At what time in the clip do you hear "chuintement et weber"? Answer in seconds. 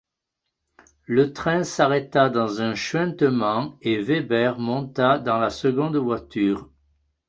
2.73-4.57